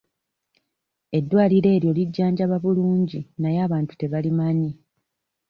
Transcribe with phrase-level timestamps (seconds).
[1.17, 4.71] Eddwaliro eryo lijjanjaba bulungi naye abantu tebalimanyi.